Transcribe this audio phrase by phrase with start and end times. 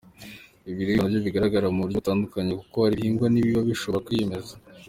[0.69, 4.53] Ibiribwa na byo bigaragara mu buryo butandukanye kuko hari ibihingwa n’ibiba bishobora kwimeza.